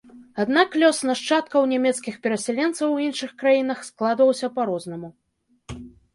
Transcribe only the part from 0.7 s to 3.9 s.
лёс нашчадкаў нямецкіх перасяленцаў у іншых краінах